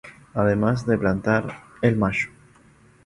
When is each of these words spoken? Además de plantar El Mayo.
Además 0.33 0.87
de 0.87 0.97
plantar 0.97 1.59
El 1.79 1.95
Mayo. 1.95 2.29